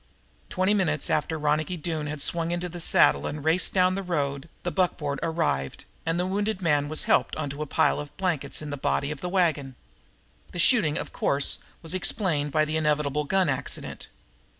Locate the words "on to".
7.35-7.61